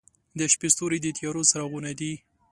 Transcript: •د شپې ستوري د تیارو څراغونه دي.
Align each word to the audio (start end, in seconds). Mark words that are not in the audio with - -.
•د 0.39 0.39
شپې 0.53 0.67
ستوري 0.73 0.99
د 1.01 1.07
تیارو 1.17 1.41
څراغونه 1.49 1.91
دي. 1.99 2.13